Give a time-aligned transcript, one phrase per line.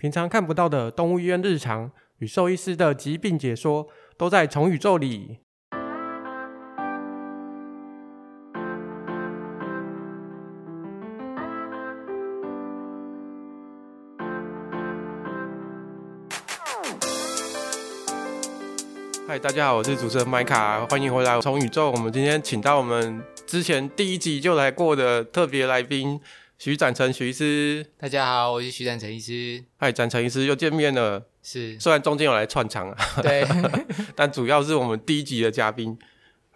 [0.00, 5.40] 平常看不到的动物医院日常与兽医师的疾病解说，都在宠宇宙里。
[19.26, 21.90] 嗨，大家好，我是主持人麦卡，欢迎回来宠宇宙。
[21.90, 26.20] 我们今天请到我们之前第一集就来过的特别来宾。
[26.58, 29.64] 徐展成徐医师，大家好，我是徐展成医师。
[29.76, 31.24] 嗨，展成医师又见面了。
[31.40, 33.46] 是，虽然中间有来串场啊，对，
[34.16, 35.96] 但主要是我们第一集的嘉宾。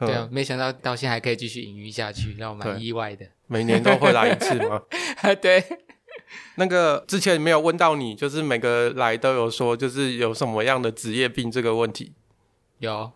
[0.01, 3.25] 对啊，没想到到现在还可以继续营运下去，让我蛮意外的。
[3.47, 4.83] 每年都会来一次吗？
[5.41, 5.65] 对。
[6.57, 12.12] 那个之前没有问到你，就是每个来都有说，就是有什么样的职业病这个问题。
[12.81, 13.12] 有。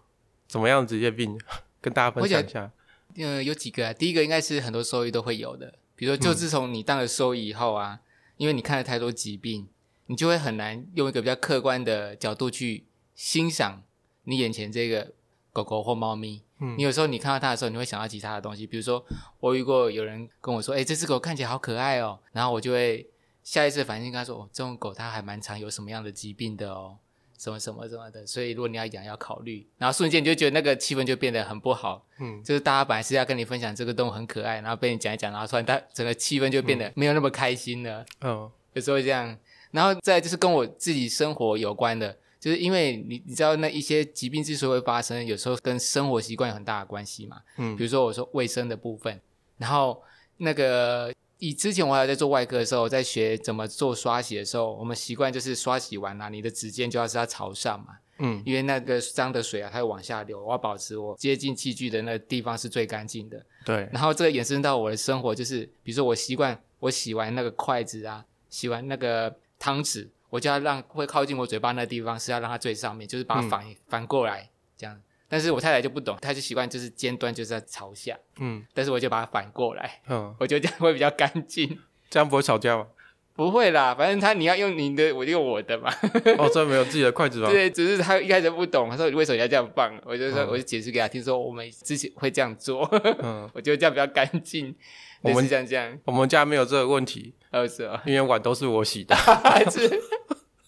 [0.46, 1.36] 怎么样的职业病？
[1.80, 2.70] 跟大家分享一下。
[3.16, 3.92] 呃，有几个啊？
[3.92, 5.74] 第一个应该是很多兽医都会有的。
[5.96, 8.00] 比如说，就自从你当了兽医以后啊，嗯、
[8.36, 9.66] 因为你看了太多疾病，
[10.06, 13.82] 你就会很难用一个比较客观的角度去欣赏
[14.24, 15.12] 你眼前这个
[15.52, 16.42] 狗狗或猫咪。
[16.60, 18.66] 嗯，你有时候你看到它的时候，你会想到其他的东西。
[18.66, 19.04] 比如说，
[19.40, 23.08] 我遇过有人跟我说：“哎，这只狗看起来好可爱哦。”然后我就会
[23.42, 26.98] 下意识反应跟他说：“哦，这种狗它还蛮常有什么样的疾病的哦。”
[27.38, 32.06] 什么什么什么的，所以如果你要养，要考虑，然后瞬间你就觉得那个气氛就变得很不好。
[32.18, 38.04] 嗯，就是大家本来是要跟你分享这个动物很可爱，然后被你讲一讲，然后突然它整个气氛就变得没有那么开心了。
[38.22, 39.36] 嗯，有时候这样，
[39.70, 47.42] 然后再就是跟我自己生活有关的，就是因为你你知道那一些疾病之所以会发生，有时候跟生活习惯有很大的关系嘛。
[47.58, 49.20] 嗯，比如说我说卫生的部分，
[49.58, 50.02] 然后
[50.38, 51.12] 那个。
[51.38, 63.44] 以之前我还在做外科的时候，在学怎么做刷洗的时候，我们习惯就是刷洗完啊，你的指尖就要是要朝上嘛，嗯，因为那个脏的水啊，它会往下流，我要保持我接近器具的那个地方是最干净的。
[63.64, 63.88] 对。
[63.92, 74.98] 然后这个延伸到我的生活，就是比如说我习惯我洗完那个筷子啊，洗完那个汤匙，我就要让会靠近我嘴巴那个地方是要让它最上面，就是把它反、嗯、反过来这样。
[75.28, 81.78] 但是我太太就不懂，她就习惯就是尖端就是在朝下，嗯，但是我就把它反过来，嗯，我觉得这样会比较干净，
[82.08, 82.86] 这样不会吵架吗？
[83.34, 85.92] 不会啦，反正他你要用你的，我就用我的嘛。
[86.38, 87.50] 哦，这没有自己的筷子吗？
[87.50, 89.92] 对，只是他一开始不懂，他说你为什么要这样放？
[90.06, 92.88] 我就说，嗯、我就解释给他听，说我们之前会这样做，
[93.22, 94.74] 嗯， 我觉得这样比较干净。
[95.22, 99.14] 我们这样这样，我们家没有这个问题，哦是啊，因为碗都是我洗的，
[99.70, 100.00] 是。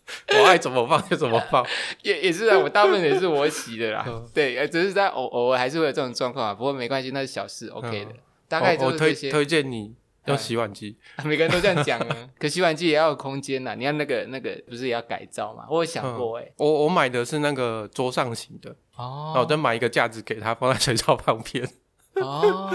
[0.38, 1.64] 我爱怎么放就怎么放，
[2.02, 4.06] 也也是啊，我大部分也是我洗的啦。
[4.34, 6.54] 对，只是在偶偶尔还是会有这种状况啊。
[6.54, 8.12] 不过没关系，那是小事，OK 的。
[8.48, 9.28] 大概就是这些。
[9.28, 12.28] 我推推荐你用洗碗机，每个人都这样讲啊。
[12.38, 15.66] 可洗碗机也要有空间呐，你看那个那个不是也要改造吗？
[15.68, 21.68] 我有想过哎，我我买的是那个桌上型的哦，我再买一个架子给它放在水槽旁边。
[22.14, 22.70] 哦，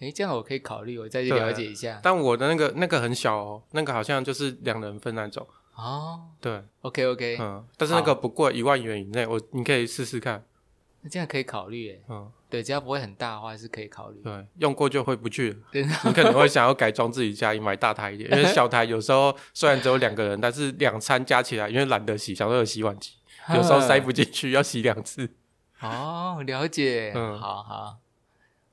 [0.00, 2.00] 哎，这样我可以考虑，我再去了解一下。
[2.02, 5.46] 但我的那个那个很小哦，那个好像就是两人份那种。
[5.76, 10.44] 哦，对，OK OK，嗯，但是那个不过，一万元以内，我你可以试试看，
[11.00, 15.50] 那这样可以考虑诶，嗯，对，只要不会很大的话是可以考虑，对，用过就回不去。
[15.50, 23.12] 了，你可能会想要改装自己家里买大台一点， 因为小台有时候虽然只有两个人，但是两餐加起来，因为懒得洗，想说有洗碗机，
[23.52, 25.28] 有时候塞不进去，要洗两次。
[25.82, 27.98] 哦，了解，嗯，好好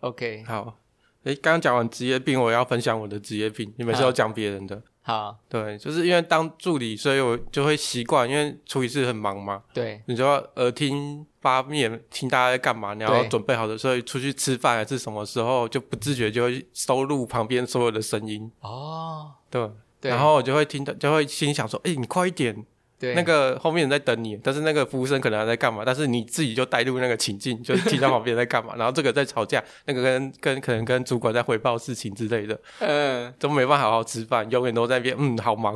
[0.01, 0.77] ，OK，好，
[1.23, 4.81] 诶，刚刚讲完职业病，我要分享我的职业病，你们是要讲别人的。
[5.03, 9.63] 好，对，就是因为当助理，所以我就会习惯，因为处理室很忙嘛。
[9.73, 18.51] 对，你就要耳听八面，听大家在干嘛，你要准备好的，所以出去吃饭还是什么时候，就不自觉就会收录旁边所有的声音。
[18.61, 19.69] 哦，对，
[19.99, 22.65] 对，然后我就会听到，就会心想说：“哎，你快一点。”
[23.01, 25.81] 对，那个后面人在等你，但是那个服务生可能还在干嘛？
[25.83, 35.75] 但是你自己就带入那个情境，就是听到旁边在干嘛，然后这个在吵架，那个跟 跟可能跟主管在汇报事情之类的，嗯，都没办法好好吃饭，永远都在那边，嗯，好忙。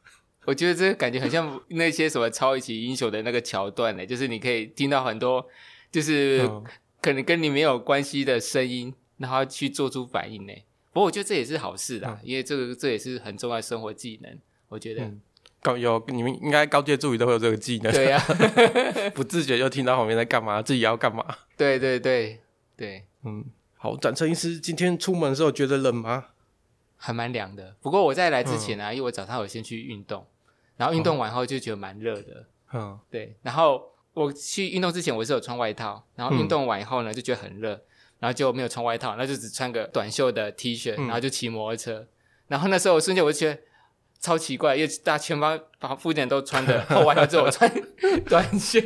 [0.44, 5.44] 我觉得这个感觉很像那些什么超级英雄的那个桥段呢，就是你可以听到很多，
[5.90, 6.46] 就是
[7.00, 10.52] 可能跟你没有关系的声音，然后去做出反应呢。
[10.92, 14.38] 不过我觉得这也是好事啦，嗯、因为这个这也是很重要的生活技能，
[14.68, 15.02] 我觉得。
[15.02, 15.20] 嗯
[15.74, 18.36] 有你们应该高阶助理都会有这个技能，对呀、啊，
[19.16, 21.24] 不自觉就听到旁边在干嘛，自己要干嘛。
[21.56, 22.40] 对对对。
[22.78, 23.42] 对，嗯，
[23.78, 26.26] 好，展成医师今天出门的时候觉得冷吗？
[26.98, 30.26] 还蛮凉的，不过我在来之前呢、啊，嗯、因为我早上有先去运动，
[30.76, 32.44] 然后运动完后就觉得蛮热的，
[32.74, 33.82] 嗯，对，然后
[34.12, 37.70] 我去运动之前我是有穿外套，然后运动完以后呢就觉得很热，
[38.18, 42.08] 然后就没有穿外套，那就只穿个短袖的 T 恤，然后就骑摩托车，嗯、
[42.48, 43.58] 然后那时候我瞬间我就觉得。
[44.20, 47.70] 超奇怪，因为大家全班把附近人都穿的 厚外套，只有我穿
[48.28, 48.80] 短袖，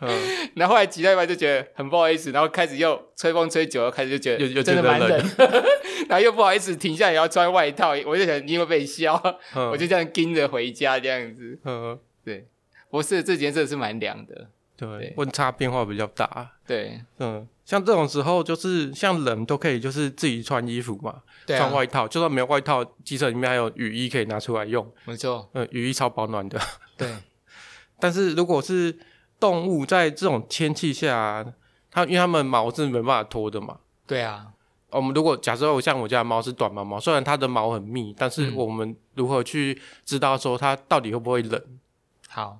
[0.00, 0.08] 嗯，
[0.56, 5.30] 然后后来骑到一半就觉得很不好意思，然后开始又吹风吹久了，开始就觉得又真的蛮冷，
[6.08, 9.20] 然后又不好意思停下来要穿外套，我就想因为被笑，
[9.54, 11.58] 嗯、我就这样跟着回家这样子。
[11.64, 12.46] 嗯，对，
[12.90, 14.48] 不是这几天真的是蛮凉的。
[14.76, 16.50] 对，温差变化比较大。
[16.66, 24.90] 对，嗯，像这种时候，就是像冷都可以，就是自己穿衣服嘛，对啊、穿外套，就算没有外套，机车里面还有雨衣可以拿出来用。
[25.04, 26.60] 没错，嗯，雨衣超保暖的。
[26.96, 27.08] 对，
[28.00, 28.98] 但是如果是
[29.38, 31.46] 动物在这种天气下，
[31.90, 33.78] 它因为它们毛是没办法脱的嘛。
[34.06, 34.48] 对啊，
[34.90, 41.60] 我们如果假设我像我家的猫是短毛猫，虽然它的毛很密，但是我们如何去知道说它到底会不会冷？
[41.68, 41.78] 嗯、
[42.28, 42.58] 好。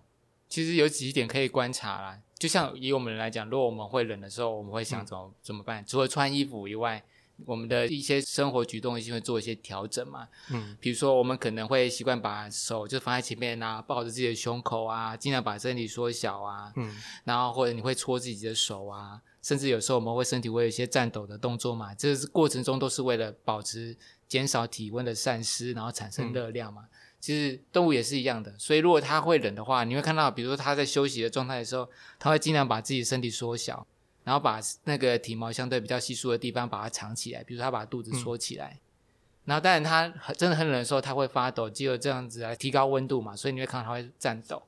[0.55, 5.85] 其实有几点可以观察啦，就像以我们来讲，如果我们会冷的时候，我们会想怎么、嗯、怎么办？
[5.85, 7.03] 除了穿衣服以外，
[7.45, 10.29] 我们的一些生活举动一定会做一些调整嘛。
[10.53, 16.73] 嗯，比如说我们可能会习惯把手就放在前面啊，抱着自己的胸口啊，尽量把身体缩小啊。
[16.77, 23.97] 嗯，然后或者你会搓自己的手啊，甚至有时候我们会身体会有一些颤抖的动作嘛，这是过程中都是为了保持
[24.29, 26.83] 减少体温的散失，然后产生热量嘛。
[26.83, 26.89] 嗯
[27.25, 31.89] 其实动物也是一样的，所以如果它会冷的话，你会看到，比如说它在休息的状态的时候，
[32.19, 33.87] 它会尽量把自己身体缩小，
[34.25, 44.63] 然后把那个体毛相对比较稀疏的地方把它藏起来，比如它把肚子缩起来，嗯、然后当然它真的很冷的时候，它会发抖，只有这样子来提高温度嘛，所以你会看到它会颤抖，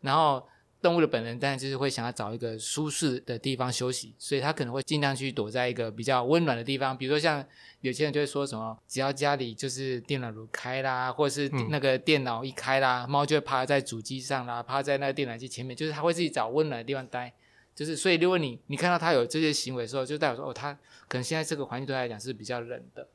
[0.00, 0.48] 然后。
[0.80, 6.96] 动物的本能当然就是会想要找一个舒适的地方休息，所以它可能会尽量去躲在一个比较温暖的地方。
[6.96, 7.44] 比如说像
[7.80, 17.32] 有些人就会说什么，只要家里就是电暖炉开啦，或者是那个电脑一开啦，猫、嗯、就会趴在主机上啦，趴在那个电暖机前面，就是它会自己找温暖的地方待。
[17.74, 20.72] 就是所以如果你你看到它有这些行为的时候，就代表说哦，它
[21.08, 23.08] 可能现在这个环境对它来讲是比较冷的。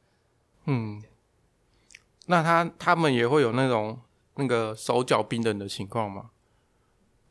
[0.66, 1.02] 嗯，
[2.28, 4.00] 那它它们也会有那种
[4.36, 6.30] 那个手脚冰冷的情况吗？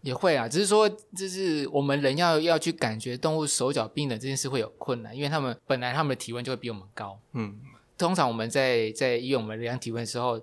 [0.02, 7.18] 也会啊，只是说，就是我们人要要去感觉动物手脚冰冷这件事会有困难，因为他们本来他们的体温就会比我们高。
[7.32, 7.58] 嗯，
[7.96, 10.40] 通常我们在在医院我们量体温的时候，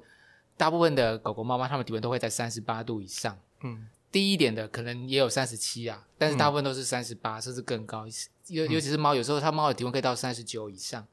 [0.57, 3.37] 大部分的狗狗、猫猫，它们体温都会在三十八度以上。
[3.61, 8.05] 嗯，低一点的可能也有三十七啊，但是大部分都是三十八，甚至更高。
[8.47, 11.05] 尤尤其是猫，有时候它猫的体温可以到三十九以上。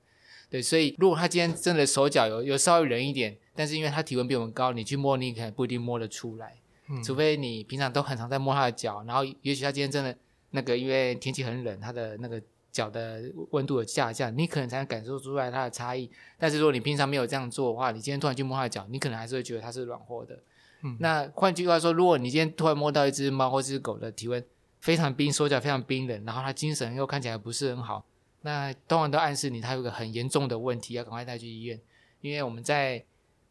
[0.49, 6.55] 对，所以如果它今天真的手脚有有稍微冷一点，但是因为它体温比我们高，你去摸，你可能不一定摸得出来。
[7.05, 10.17] 除非你平常都很常在摸它的脚，然后 也许它今天真的
[10.51, 12.41] 那个，因为天气很冷，它的那个
[12.71, 16.11] 脚的温度有下降，你可能才能感受出来它的差异。
[16.39, 20.39] 但是如果你平常没有这样做的话，你今天突然去摸它的脚，你可能还是会觉得它是软和的。
[20.83, 24.45] 嗯，那换句话说，如果你今天突然摸到一只猫或只狗的体温
[24.81, 28.05] 非常冰，手脚非常冰冷，然后它精神又看起来不是很好，
[28.43, 31.81] 那通常都暗示你它有个很严重的问题，要赶快带去医院。
[32.21, 33.03] 因为我们在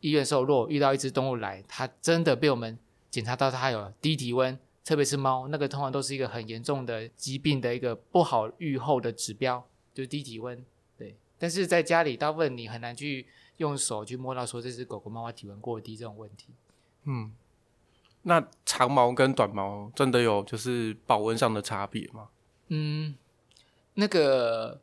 [0.02, 2.78] 医院的时候，如果遇到一只动物来，它真的被我们
[3.16, 10.62] 检查到它有低体温，特别是猫，那个通常都是一个很严重的疾病的一个不好预后的指标，就是低体温。
[10.98, 13.26] 对，但是在家里，大部分你很难去
[13.56, 16.48] 用手去摸到说这只狗狗、猫猫体温过低这种问题。
[17.06, 17.32] 嗯，
[18.24, 22.28] 那长毛跟短毛真的有就是保温上的差别吗？
[22.68, 23.16] 嗯，
[23.94, 24.82] 那个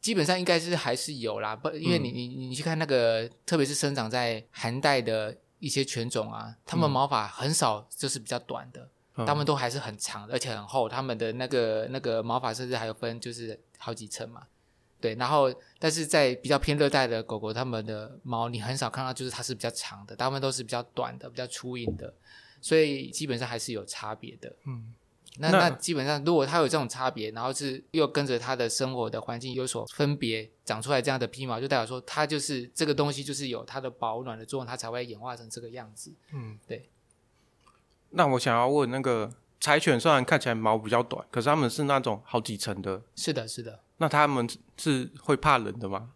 [0.00, 5.36] 基本上应该是还是有啦，不，因为你你你去看那个，特别是生长在寒带的。
[5.60, 10.88] 一些犬种啊，它们毛发很少，就是比较短的，它、嗯、们都还是很长的，而且很厚。
[10.88, 14.48] 它们的那个那个毛发甚至还有分，就是好几层嘛。
[15.00, 22.12] 对，然后但是在比较偏热带的狗狗，它们的毛你很少看到，就是它是比较长的，大部分都是比较短的，比较粗硬的，
[22.60, 24.54] 所以基本上还是有差别的。
[24.66, 24.94] 嗯。
[25.38, 36.12] 那那基本上，如果它有这种差别，然后是又跟着它的生活的环境有所分别，长出来这样的皮毛，就代表说它就是这个东西就是有它的保暖的作用，它才会演化成这个样子。
[36.32, 36.90] 嗯，对。
[38.10, 43.00] 那我想要问，那个柴犬虽然看起来毛比较短，可是它们是那种好几层的。
[43.14, 43.80] 是的，是的。
[43.98, 46.10] 那它们是会怕冷的吗？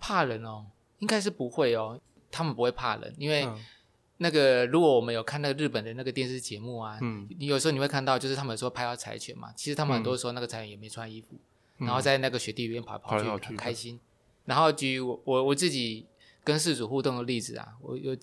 [0.00, 0.66] 怕冷哦，
[0.98, 2.00] 应该是不会哦，
[2.30, 3.64] 它们不会怕冷，因为、嗯。
[4.18, 11.34] 那个，如果我们有看那个日本的那个电视节目啊，嗯，你有时候你会看到，就是他们说拍到柴犬嘛，其实他们很多时候那个柴犬也没穿衣服，
[11.78, 13.98] 嗯、然后在那个雪地里面跑跑去，很开心。
[14.44, 16.06] 然后举我我我自己
[16.44, 18.14] 跟事主互动的例子啊，我有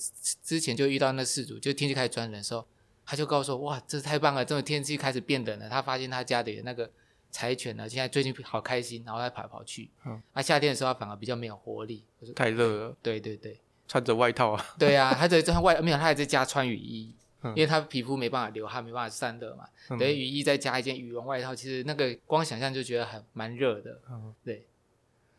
[0.44, 2.66] 之前就遇到那事主，就天气开始转冷的时候，
[3.06, 6.90] 他就告诉我，哇，这太棒了，这种天气开始变冷了，他发现他家里的那个
[7.32, 9.90] 柴犬呢，现在最近好开心，然后在跑来跑去。
[10.06, 12.04] 嗯，那、啊、夏天的时候，他反而比较没有活力，
[12.36, 12.98] 太热了。
[13.02, 13.60] 对对对。
[13.92, 14.66] 穿着外套啊？
[14.80, 19.66] 对啊，他在穿外没有，他还在家穿雨衣，嗯、因为他皮肤没办法流汗，没办法散热嘛。
[19.90, 24.00] 等于、嗯、雨衣再加一件羽绒外套，其实那个光想象就觉得很蛮热的。
[24.10, 24.66] 嗯，对。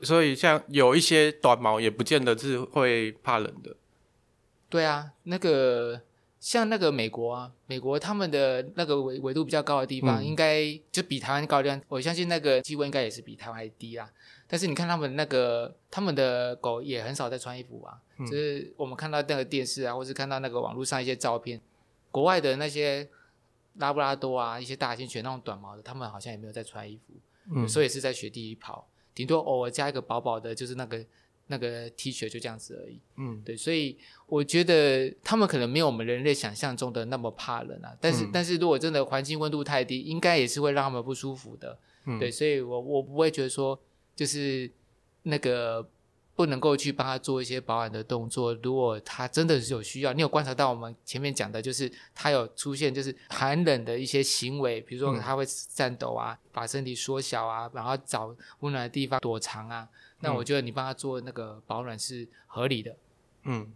[0.02, 3.74] 所以像有一些短毛也不见得是会怕冷的。
[4.68, 6.02] 对啊，那个
[6.42, 14.10] 像那个美国啊，美国他们的那个纬纬度比较高的地方，应该就比台湾高的地方，我相信那个气温应该也是比台湾还低啦。
[14.48, 21.60] 但是你看他们那个，他们的狗也很少在穿衣服啊，就是我们看到那个电视啊，或是看到那个网络上一些照片，
[22.10, 23.08] 国外的那些
[23.74, 27.14] 拉布拉多啊，一些大型犬那种短毛的，他们好像也没有在穿衣服，
[27.54, 31.06] 嗯，所以是在雪地里跑，顶多偶尔加一个薄薄的，就是那个。
[31.52, 37.94] 那个 T 恤就这样子而已，嗯，对，所以我觉得他们可能没有我们人类想象中的那么怕冷啊。
[38.00, 41.78] 但是，嗯、但是如果真的环境温度太低，应该也是会让他们不舒服的。
[42.06, 43.78] 嗯，对，所以我我不会觉得说
[44.16, 44.70] 就是
[45.24, 45.86] 那个
[46.34, 48.54] 不能够去帮他做一些保暖的动作。
[48.62, 59.88] 如果他真的是有需要，你有观察到我们前面讲的，就是他有出现就是寒冷的一些行为，比如说他会颤抖啊，嗯、把身体缩小啊，然后找温暖的地方躲藏啊。
[60.20, 62.96] 那我觉得你帮他做那个保暖是合理的。
[63.42, 63.72] 嗯，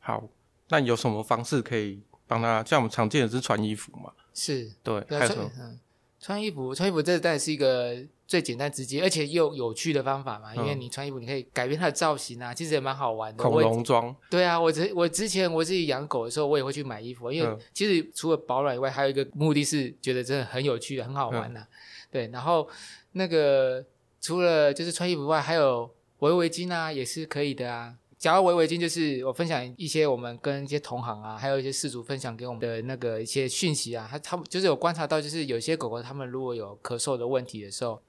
[0.00, 0.28] 好，
[0.68, 2.64] 那有什么方式可以帮他？
[2.64, 4.12] 像我们常见的是穿衣服嘛？
[4.32, 5.50] 是，对，还有什么？
[5.58, 5.78] 嗯，
[6.18, 10.54] 穿衣服，穿衣服这当然是一个最简单直接，而且又有趣的方法嘛。
[10.54, 13.42] 因为你穿衣服，你可以改变它的造型啊，其实也蛮好玩的。
[13.42, 14.14] 恐龙装。
[14.30, 21.66] 对啊，我之我之前我自己养狗的时候，我也会去买衣服，因为其实除了保暖以外，还有一个目的是觉得真的很有趣，很好玩呐。
[22.12, 22.68] 对，然后
[23.10, 23.84] 那个。
[24.20, 27.94] 除了就是穿衣服外，还有围围巾啊，也是可以的啊。
[28.18, 34.08] 假如围围巾，就是我分享一些我们跟一些同行啊，还有一些事主分享给我们的那个一些讯息啊。
[34.10, 38.02] 他他们就是有观察到，就是有些狗狗，他们如果有咳嗽的问题的时候，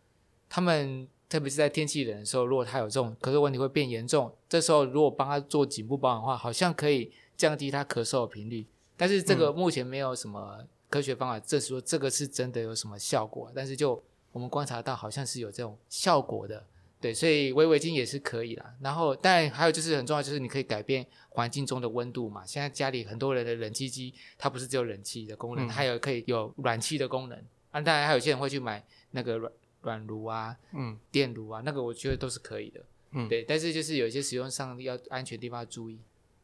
[0.50, 8.66] 他们特别是在天气冷的时候，如果他有这种咳嗽问题会变严重，这时候如果帮他做颈部保养的话，好像可以降低他咳嗽的频率。
[8.98, 14.04] 但是这个目前没有什么科学方法证实说这个是真的有什么效果，但是就。
[14.32, 16.64] 我们观察到好像是有这种效果的，
[17.02, 18.76] 对，所以围围巾也是可以啦。
[18.80, 22.46] 然后，但还有就是很重要，就是你可以改变环境中的温度嘛。
[22.46, 27.36] 现在家里很多人的冷气机，它不是只有冷气的功能，它有可以有暖气的功能。
[27.72, 29.52] 啊，当然还有些人会去买那个暖
[29.90, 32.82] 暖炉啊，嗯，电炉啊，那个我觉得都是可以的，
[33.14, 33.44] 嗯，对。
[33.44, 36.00] 但是就是有一些使用上要安全地方要注意，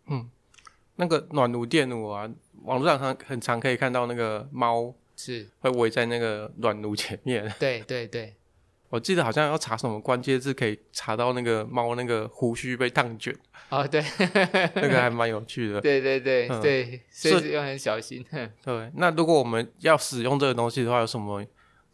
[0.08, 0.30] 嗯，
[0.96, 2.30] 那个暖炉、电炉啊，
[2.64, 4.96] 网络上很很常可以看到那个猫。
[5.18, 7.50] 是会围在那个暖炉前面。
[7.58, 8.36] 对对对，
[8.92, 13.34] 我记得好像要查什么关键字，可以查到那个猫那个胡须被烫卷。
[13.70, 14.04] 哦，对，
[14.76, 15.80] 那个还蛮有趣的。
[15.80, 18.26] 对对对、嗯、对，所以要很小心。
[18.62, 21.42] 对，那如果我们要使用这个东西的话，有什么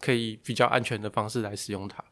[0.02, 2.04] 可以比较安全的方式来使用它？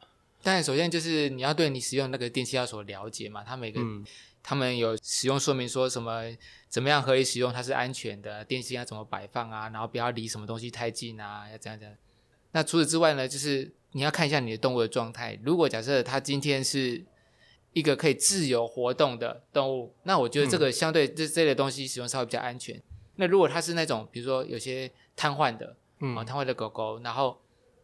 [0.44, 3.82] 当然，首先就是你要对你使用那个电器要所了解嘛，它每个。
[3.82, 4.06] 嗯
[4.42, 6.24] 他们有使用说明，说什么
[6.70, 11.96] 怎么样合理使用，它是安全的，电器要怎么摆放啊，然后不要离什么东西太近啊，要怎样怎样。
[12.54, 15.38] 那除此之外呢，就是你要看一下你的动物的状态。
[15.44, 17.04] 如果假设它今天是
[17.74, 22.78] 一个可以自由活动的动物，那我觉得这个相对这这类东西使用稍微比较安全。
[22.78, 22.84] 嗯、
[23.18, 27.38] 那如果它是那种比如说有些瘫痪的，嗯，瘫痪的狗狗，然后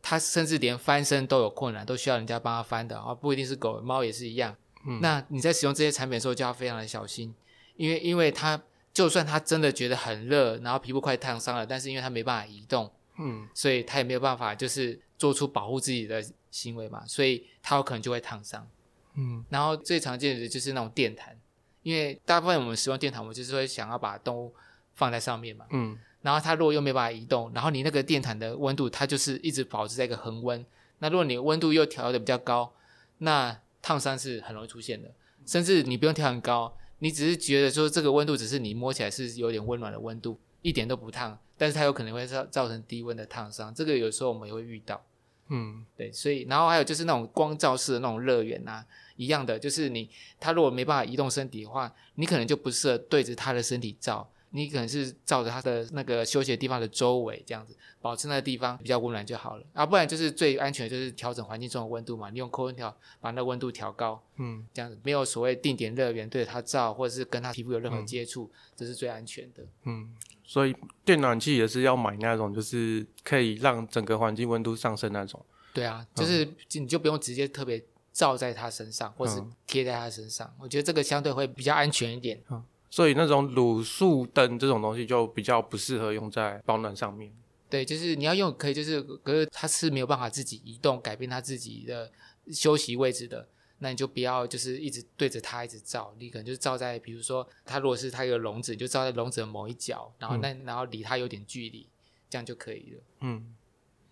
[0.07, 4.55] 它甚至连翻身都有困难，都需要人家帮它翻的啊，不一定是狗，猫也是一样。
[4.85, 7.33] 嗯、那你在使用这些产品的时候就要非常的小心，
[7.75, 8.61] 因为因为它
[8.93, 18.69] 就算它真的觉得很热，然后皮肤快烫伤了，但是因为它没办法移动，嗯，所以它也没有办法就是做出保护自己的行为嘛，所以它有可能就会烫伤，
[19.15, 21.35] 嗯，然后最常见的就是那种电毯，
[21.81, 24.53] 因为大部分我们使用电毯，我们就是会想要把动物
[24.93, 30.65] 放在上面嘛，嗯，然后它如果又没办法移动，然后你那个电毯的温度它就是一直保持在一个恒温，
[30.97, 32.73] 那如果你温度又调的比较高，
[33.19, 35.11] 那烫伤是很容易出现的，
[35.45, 45.05] 甚至你不用调很高，你只是觉得说这个温度只是你摸起来是有点温暖的温度，一点都不烫，但是它有可能会造造成低温的烫伤，这个有时候我们也会遇到。
[45.49, 48.83] 嗯，对，所以然后还有就是那种光照式的那种热源啊，
[49.15, 54.27] 一样的，就是你它如果没办法移动身体的话，你可能就不适合对着它的身体照。
[54.55, 69.61] 你可能是照着它的那个休息的地方的周围这样子，保持那个地方比较温暖就好了啊，不然就是最安全的就是调整环境中的温度嘛，你用空温调把那温度调高，嗯，这样子没有所谓定点热源对着它照，或者是跟它皮肤有任何接触，嗯，这是最安全的。
[69.83, 75.45] 嗯，所以电暖器也是要买那种就是可以让整个环境温度上升那种。
[75.73, 77.83] 对啊，就是你就不用直接特别
[78.13, 82.41] 照在它身上，或是贴在它身上，我觉得这个相对会比较安全一点。
[82.49, 82.63] 嗯
[82.95, 87.29] 所以那种卤素灯这种东西就比较不适合用在保暖上面。
[87.69, 92.09] 对，就是你要用可以，就是可是它是没有办法自己移动、改变它自己的
[92.53, 93.45] 休息位置的，
[93.79, 101.89] 那你就不要就是一直对着它一直照，你可能就是照在，比如说它如果是它有笼子，你就照在笼子的某一角，然后那、嗯、然后离它有点距离，
[102.29, 103.03] 这样就可以了。
[103.19, 103.53] 嗯，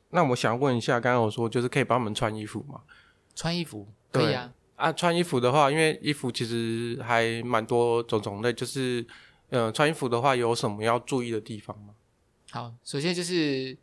[0.10, 2.82] 那我想问一下，刚刚我说就是可以帮我们穿衣服吗？
[3.34, 4.54] 穿衣服可以啊。
[4.76, 9.06] 啊，穿衣服的话，因为衣服其实还蛮多种种类，就是
[9.50, 11.94] 呃，穿衣服的话有什么要注意的地方吗？
[12.52, 13.78] 好，首先就是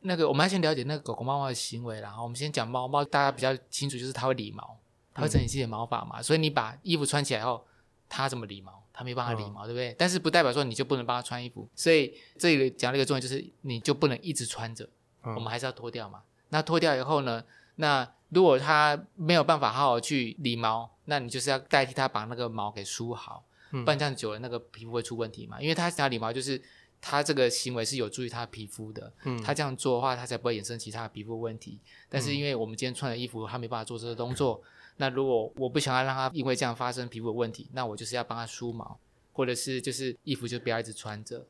[0.00, 4.76] 那个我们要先了解那个狗狗、猫猫的行为，然后我们先讲猫猫，大家比较清楚，就是它会理毛，
[5.14, 7.64] 它会整理自己的毛发嘛，嗯、所以你把衣服穿起来后，
[8.08, 8.82] 它怎么理毛？
[8.92, 9.94] 它没办法理毛，嗯、对不对？
[9.98, 14.88] 但是不代表说你就不能帮它穿衣服，所以这里讲了一个重点，就是你就不能一直穿着，
[15.24, 16.22] 嗯、我们还是要脱掉嘛。
[16.48, 17.44] 那脱掉以后呢？
[17.76, 25.60] 那如果它没有办法好好去理毛，那你就是要代替它把那个毛给梳好，嗯、不然这样久了那个皮肤会出问题嘛。
[25.62, 26.60] 因为它想要理毛，就是
[27.00, 31.78] 它这个行为是有助于它皮肤的，嗯，它这样做的话，它才不会衍生其他的皮肤问题。
[32.08, 34.60] 但是因为我们今天穿的衣服，它没办法做这个动作。
[34.62, 38.96] 嗯那如果我不想要让它因为这样发生皮肤的问题，那我就是要帮它梳毛，
[39.32, 41.44] 或者是就是衣服就不要一直穿着，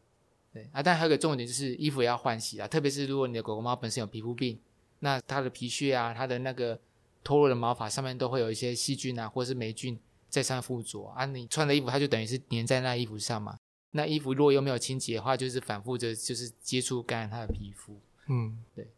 [0.51, 0.83] 对啊。
[0.83, 4.59] 但还有个重点就是衣服也要换洗啊，特别是如果你的狗狗猫本身有皮肤病，
[5.05, 6.81] 那它的皮屑啊，它的那个
[7.23, 11.27] 脱落的毛发上面都会有一些细菌啊，或者是霉菌在上附着啊。
[11.27, 13.59] 你穿的衣服它就等于是粘在那衣服上嘛，
[13.91, 18.89] 那衣服如果又没有清洁的话，就是反复的就是接触感染它的皮肤，嗯，对。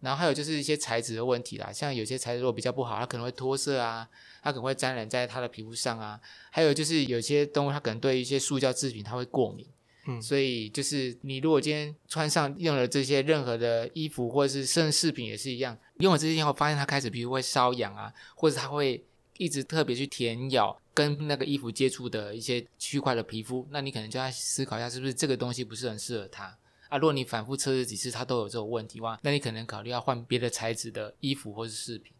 [0.00, 4.08] 然后还有就是一些材质的问题啦，像有些材质如果比较不好，它可能会脱色啊，
[4.42, 6.20] 它可能会沾染在它的皮肤上啊。
[6.50, 9.66] 还有就是有些动物它可能对一些塑胶制品它会过敏，
[10.06, 19.04] 嗯，所以就是你如果今天穿上用了这些任何的衣服或者是甚至饰品也是一样，用了这些以后发现它开始皮肤会瘙痒啊，或者它会
[19.38, 26.56] 一直特别去舔咬跟那个衣服接触的一些区块的皮肤，那你可能就要思考一下是不是这个东西不是很适合它。
[26.88, 32.12] 啊，如果你反复测试几次，它都有这种问题的话，那你可能考虑要换别的材质的衣服或是饰品。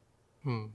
[0.44, 0.72] 嗯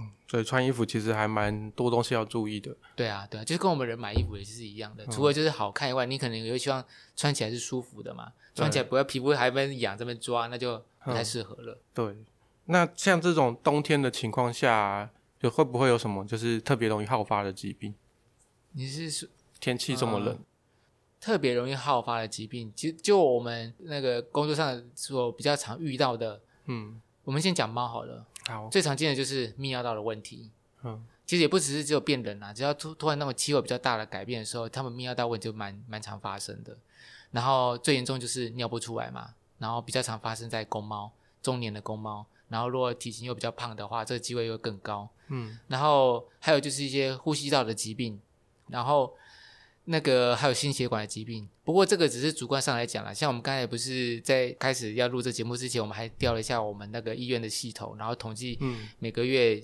[0.00, 2.76] 嗯，所以穿衣服其实还蛮多东西要注意的。
[2.96, 6.84] 对啊，对啊，就是跟我们人买衣服也是一样的，嗯、除了就是好看以外，你可能也会希望
[7.16, 11.80] 穿起来是舒服的嘛，穿起来不要皮肤还被痒这边抓，那就不太适合了、嗯。
[11.94, 12.16] 对，
[12.66, 17.94] 那像这种冬天的情况下，就会不会有什么就是特别容易好发的疾病？
[18.72, 19.28] 你是说
[19.60, 20.34] 天气这么冷？
[20.34, 20.44] 嗯
[21.20, 28.24] 特别容易好发的疾病，其实就我们那个工作上所比较常遇到的，嗯，我们先讲猫好了。
[28.48, 30.50] 好，最常见的就是泌尿道的问题。
[30.82, 36.74] 嗯，其实也不只是只有变冷啊，只要突突然那种气候比较大的改变的时候，他们泌尿道问题就蛮蛮常发生的。
[37.30, 42.24] 然后最严重就是尿不出来嘛，然后比较常发生在公猫，中年的公猫。
[42.48, 45.06] 然后如果体型又比较胖的话，这个机会又更高。
[45.26, 48.18] 嗯，然后还有就是一些呼吸道的疾病，
[48.68, 49.14] 然后。
[49.90, 53.12] 那个还有心血管的疾病，不过这个只是主观上来讲啦。
[53.12, 58.58] 像我们刚才不是在开始要录这节目之前，我们还调了一下我们那个医院的系统，然后统计
[58.98, 59.62] 每个月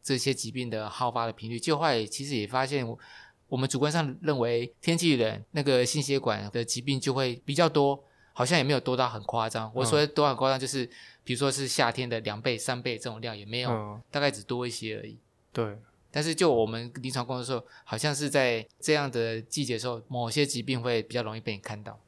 [0.00, 1.58] 这些疾病的好发的频率。
[1.58, 2.86] 就后来其实也发现，
[3.48, 8.00] 我们主观上认为天气冷，那个心血管的疾病就会比较多，
[8.32, 9.68] 好像也没有多到很夸张。
[9.74, 10.88] 我说多很夸张，就是
[11.24, 15.18] 比如说是夏天的两倍、三倍这种量也没有，大概只多一些而已。
[15.52, 15.76] 对。
[16.14, 21.98] 但是就我们临床工作的时候，好像是在这样的季节的时候，某些疾病会比较容易被你看到。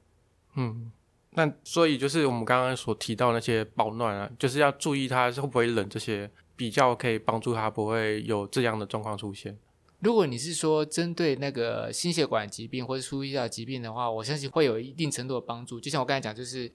[0.54, 0.92] 嗯，
[1.30, 9.58] 那所以就是我们刚刚所提到那些保暖啊，就是要注意它会不会冷，这些比较可以帮助它不会有这样的状况出现。
[9.98, 15.80] 如果你是说针对那个心血管疾病或者呼吸道疾病的话，我相信会有一定程度的帮助。
[15.80, 16.70] 就像我刚才讲，就是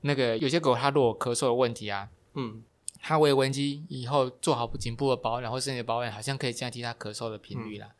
[0.00, 2.64] 那个有些狗它如果咳嗽的问题啊，嗯。
[3.04, 7.90] 它喂闻机以后做好颈部的保养或身体的保养，好像可以降低它咳嗽的频率啦。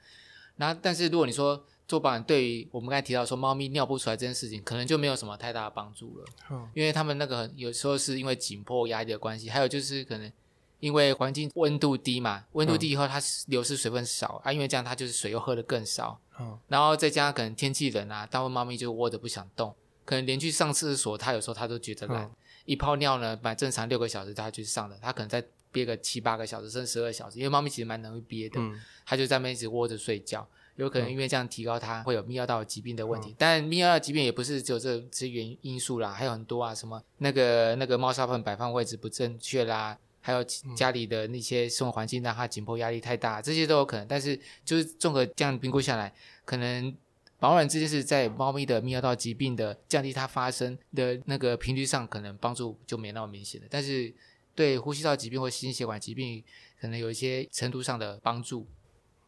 [0.56, 6.24] 那、嗯、但是如果你说做保养，对于我们刚才提到说猫咪尿不出来这件事情，可能就没有什么太大的帮助了。
[6.50, 10.32] 嗯，因为他们那个有时候是因为紧迫压力的关系，还有就是可能
[10.78, 16.20] 因为环境温度低嘛，温度低以后它流失水分少、嗯、啊，因为这样它就是水又喝得更少。
[16.38, 22.30] 嗯，然后再加上可能天气冷啊，大部分猫咪就窝着不想动，可能连去上厕所，它有时候它都觉得懒。
[22.64, 28.60] 嗯一泡尿呢，本来正常六个小时它就上的，它可能再憋个七八个小时，甚至十二小时，因为猫咪其实蛮容易憋的，
[29.04, 30.46] 它、嗯、就在那边一直窝着睡觉，
[30.76, 33.30] 有可能因为这样提高它会有泌尿道疾病的问题。
[33.30, 40.44] 嗯、但泌尿道疾病也不是只有这些原因素啦，还有很多啊，什么那个那个猫砂盆摆放位置不正确啦，还有
[40.76, 44.06] 家里的那些生活环境让它紧迫压力太大，这些都有可能。
[44.06, 46.12] 但是就是综合这样评估下来，
[46.44, 46.94] 可能。
[47.42, 53.66] 保暖这件事在猫咪的泌尿道疾病的降低它发生的那个频率上，可能帮助就没那么明显了。
[53.68, 54.14] 但是
[54.54, 56.44] 对呼吸道疾病或心血管疾病，
[56.80, 58.68] 可能有一些程度上的帮助。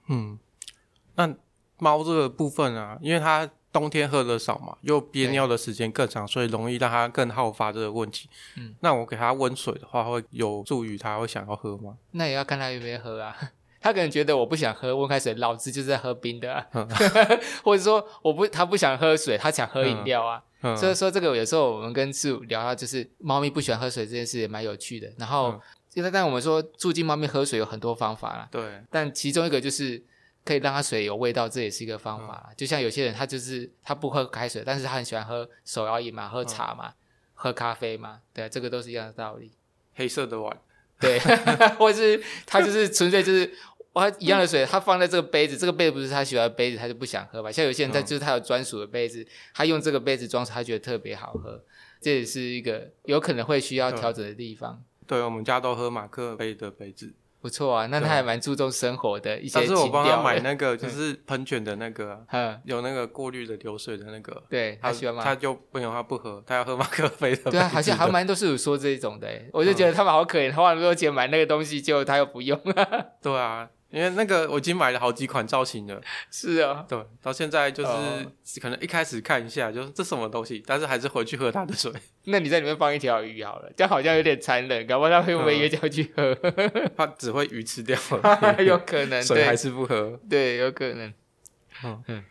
[0.07, 0.39] 嗯，
[1.17, 1.35] 那
[1.79, 8.31] 猫这个部分啊，因为它冬天喝的少嘛，又憋尿的时间更长，所以容易让它更好发这个问题。
[8.55, 11.99] 嗯，那我给它温水的话，会有助于它会想要喝吗？
[12.13, 13.37] 那也要看它有没有喝啊。
[13.85, 16.89] 他可能觉得我不想喝温开水，老子就是在喝冰的，啊，嗯、
[17.63, 20.43] 或者说我不，他不想喝水，他想喝饮料啊。
[20.75, 25.13] 所以说这个有时候我们跟师傅聊到，就是猫咪不喜欢喝水这件事也蛮有趣的。
[25.19, 28.83] 然后，现在、嗯、但我们说促进猫咪喝水有很多方法啦，对。
[28.91, 30.03] 但其中一个就是
[30.47, 32.47] 可以让它水有味道，这也是一个方法。
[32.49, 36.95] 嗯、就像有些人他就是他不喝开水，但是他很喜欢喝手摇饮嘛，喝茶嘛，嗯、
[37.35, 39.53] 喝咖啡嘛，对，这个都是一样的道理。
[39.95, 40.57] 黑色的碗，
[40.99, 41.19] 对，
[41.79, 43.53] 或者是他就是纯粹就是
[43.95, 47.51] 哇一样的水，他放在这个杯子，这个杯子不是他喜欢的杯子，他就不想喝吧。
[47.51, 51.65] 像有些人他就是他有专属的杯子，他用这个杯子装水，他觉得特别好喝，
[52.01, 54.83] 这也是一个有可能会需要调整的地方。
[55.07, 57.15] 对，我们家都喝马克杯的杯子。
[57.41, 59.59] 不错啊，那他还蛮注重生活的一些。
[59.59, 64.43] 但是我帮他买那个 就是喷泉的那个，嗯，有那个过滤的流水的那个。
[64.49, 65.23] 对，他喜欢吗？
[65.23, 67.51] 他就不用，他不喝，他要喝马克杯的。
[67.51, 72.59] 对啊，好像还蛮多是有说这种的，我就觉得他们好可怜，花那么多钱买那个东西，结果他又不用。
[73.21, 73.69] 对啊。
[73.95, 81.93] 因为那个我已经买了好几款造型了， 是啊，对，到现在就是可能一开始看一下，就是这什么东西，但是还是回去喝它的水。
[82.27, 86.35] 那你在里面放一条鱼好了，这样好像有点残忍，搞不好它会不会也叫去喝？
[86.97, 91.15] 它只会鱼吃掉了，有可能水还是不喝，对，有可能。
[91.85, 92.25] 嗯嗯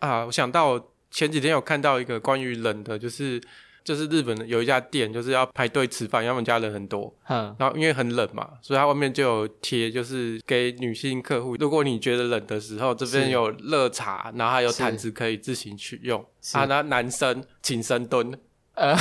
[0.00, 3.40] 啊，我想到前几天有看到一个关于冷的，就是。
[3.84, 7.14] 就是日本的有一家店，就是要排队吃饭，因为我们家人很多。
[7.28, 16.24] 嗯，然后因为很冷嘛，所以它外面就有贴，就是给女性客户，如果你觉得冷的时候，这边有热茶，然后还有毯子可以自行取用。
[16.52, 18.38] 啊，那男生请深蹲。
[18.74, 18.96] 呃，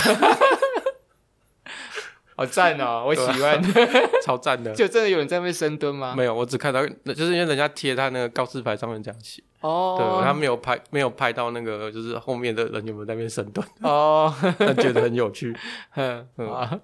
[2.40, 3.62] 好赞哦，我喜欢，
[4.24, 4.74] 超赞的。
[4.74, 6.14] 就真的有人在那边深蹲吗？
[6.16, 9.44] 没有，我只看到，就是因为人家贴他那个告示牌上面这样写。
[9.60, 15.54] 哦，对，他没有拍，没有拍到那个，就是后面的人有没有在那边深蹲哦， 他觉得很有趣。
[15.96, 16.82] 嗯，嗯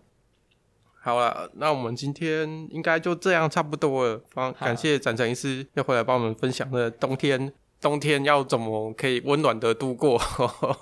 [1.01, 4.19] 好了，那我们今天应该就这样差不多了。
[4.31, 10.19] 方感谢展成医师又回来帮我们分享的冬天，冬天要怎么可以温暖的度过。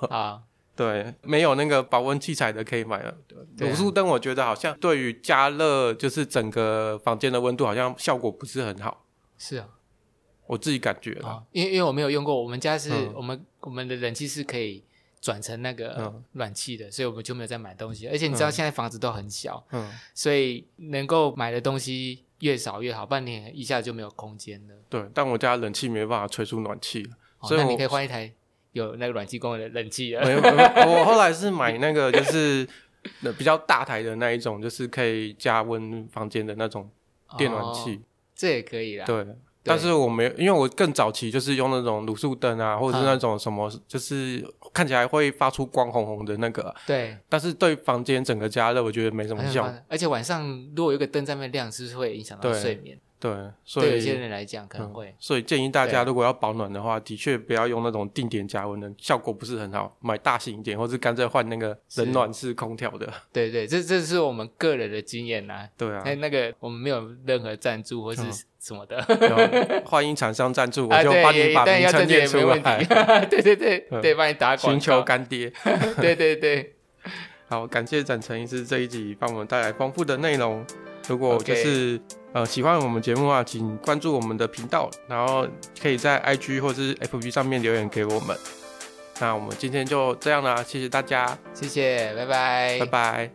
[0.09, 0.39] 啊，
[0.75, 3.15] 对，没有那个保温器材的可以买了。
[3.57, 9.05] 卤素灯我觉得好像对于加热，就是整个房间的温度好像效果不是很好。
[9.37, 9.69] 是啊。
[10.45, 14.83] 我自己感觉啊，因为因为我没有用过，我们家是我们我们的冷气是可以
[15.21, 18.09] 转成那个暖气的，所以我们就没有再买东西。
[18.09, 24.75] 而且你知道现在房子都很小，嗯，所以能够买的东西越少越好，半年一下就没有空间了。
[24.89, 27.09] 对，但我家冷气没办法吹出暖气，
[27.43, 28.33] 所以那你可以换一台
[28.73, 30.23] 有那个暖气功能的冷气了。
[30.23, 32.67] 没有，我后来是买那个就是
[33.37, 36.89] 比较大台的那一种，就是可以加温房间的那种
[37.37, 38.01] 电暖气，
[38.35, 39.05] 这也可以啦。
[39.05, 39.25] 对。
[39.65, 46.75] 但是我没有，因为我更早期就是用那种卤素灯啊，或者是那种什么，就是看起来会发出光红红的那个。
[46.85, 47.17] 对。
[47.29, 49.73] 但是对房间整个加热，我觉得没什么效。
[49.87, 52.99] 而且晚上如果有一个灯在那边亮，是不是会影响到睡眠？
[53.23, 53.31] 对，
[53.63, 55.13] 所以对有些人来讲可能会、嗯。
[55.17, 59.95] 所以建议大家如果要保暖的话，的确不要用那种定点加温的，效果不是很好。
[60.01, 63.07] 买大型一点，或是干脆换那个冷暖式空调的。
[63.31, 65.65] 对对，这这是我们个人的经验呐。
[65.77, 66.01] 对啊。
[66.03, 68.21] 哎那个我们没有任何赞助或是
[68.59, 69.01] 什么的，
[69.85, 72.83] 欢迎厂商赞助， 我就帮你把名称念出来。
[73.31, 74.69] 对对对 对，帮你打广告。
[74.69, 75.49] 寻求干爹。
[76.01, 76.75] 对对对。
[77.47, 80.65] 好，感谢展成医师这一集帮我们带来丰富的内容。
[81.07, 81.97] 如果就是。
[82.33, 85.47] 呃，喜欢我们节目的话，请关注我们的频道，然后
[85.79, 88.35] 可以在 IG 或者是 FB 上面留言给我们。
[89.19, 93.31] 那我们今天就这样啦，谢谢大家，谢谢，拜拜，拜拜。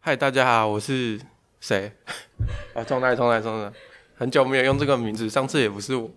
[0.00, 1.20] 嗨，大家好，我是
[1.60, 1.92] 谁？
[2.74, 3.72] 啊，重来，重来，重来，
[4.16, 6.10] 很久没有用这个名字，上次也不是我。